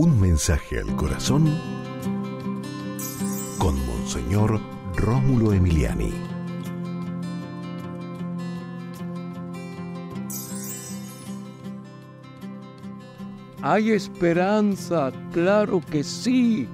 Un 0.00 0.20
mensaje 0.20 0.78
al 0.78 0.94
corazón 0.94 1.58
con 3.58 3.74
Monseñor 3.84 4.60
Rómulo 4.94 5.52
Emiliani. 5.52 6.12
Hay 13.60 13.90
esperanza, 13.90 15.10
claro 15.32 15.82
que 15.90 16.04
sí. 16.04 16.68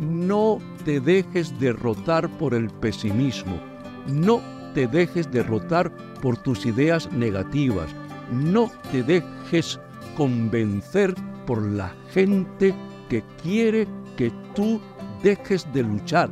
No 0.00 0.58
te 0.84 0.98
dejes 0.98 1.56
derrotar 1.60 2.28
por 2.38 2.54
el 2.54 2.70
pesimismo. 2.70 3.60
No 4.08 4.42
te 4.74 4.88
dejes 4.88 5.30
derrotar 5.30 5.92
por 6.20 6.36
tus 6.36 6.66
ideas 6.66 7.08
negativas. 7.12 7.94
No 8.32 8.68
te 8.90 9.04
dejes 9.04 9.78
convencer 10.16 11.14
por 11.48 11.62
la 11.62 11.94
gente 12.12 12.74
que 13.08 13.24
quiere 13.42 13.88
que 14.18 14.30
tú 14.54 14.78
dejes 15.22 15.66
de 15.72 15.82
luchar. 15.82 16.28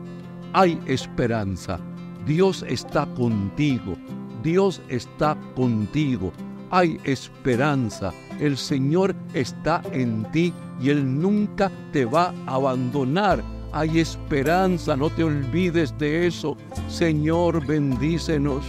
Hay 0.53 0.79
esperanza. 0.85 1.81
Dios 2.27 2.63
está 2.69 3.07
contigo. 3.15 3.97
Dios 4.43 4.83
está 4.91 5.35
contigo. 5.55 6.35
Hay 6.71 7.01
esperanza. 7.05 8.13
El 8.39 8.59
Señor 8.59 9.17
está 9.33 9.81
en 9.91 10.31
ti 10.33 10.53
y 10.83 10.91
Él 10.91 11.19
nunca 11.19 11.73
te 11.95 12.05
va 12.05 12.35
a 12.47 12.57
abandonar. 12.57 13.43
Hay 13.73 14.01
esperanza, 14.01 14.99
no 14.99 15.09
te 15.09 15.25
olvides 15.25 15.97
de 15.97 16.27
eso. 16.27 16.59
Señor, 16.89 17.67
bendícenos. 17.67 18.67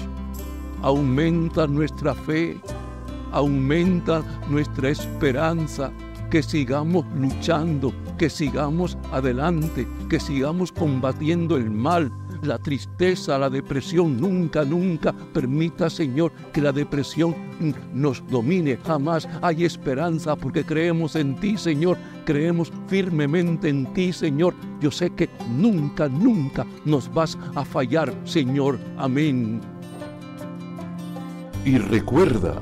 Aumenta 0.82 1.68
nuestra 1.68 2.16
fe, 2.16 2.57
aumenta 3.34 4.23
nuestra 4.49 4.90
esperanza, 4.90 5.91
que 6.30 6.44
sigamos 6.44 7.05
luchando, 7.16 7.94
que 8.17 8.30
sigamos 8.30 8.98
adelante, 9.12 9.88
que 10.10 10.20
sigamos 10.20 10.71
combatiendo 10.71 11.55
el 11.55 11.70
mal, 11.70 12.12
la 12.41 12.57
tristeza, 12.57 13.38
la 13.38 13.49
depresión. 13.49 14.20
Nunca, 14.20 14.63
nunca 14.63 15.13
permita, 15.34 15.90
Señor, 15.90 16.32
que 16.54 16.62
la 16.62 16.71
depresión 16.71 17.35
nos 17.93 18.26
domine. 18.29 18.77
Jamás 18.85 19.27
hay 19.41 19.66
esperanza 19.66 20.35
porque 20.35 20.63
creemos 20.63 21.16
en 21.16 21.35
ti, 21.35 21.57
Señor. 21.57 21.98
Creemos 22.26 22.71
firmemente 22.88 23.70
en 23.70 23.91
ti, 23.94 24.12
Señor. 24.12 24.54
Yo 24.82 24.91
sé 24.91 25.10
que 25.12 25.29
nunca, 25.55 26.07
nunca 26.10 26.66
nos 26.85 27.12
vas 27.13 27.38
a 27.55 27.63
fallar, 27.63 28.13
Señor. 28.26 28.79
Amén. 28.98 29.62
Y 31.66 31.77
recuerda, 31.77 32.62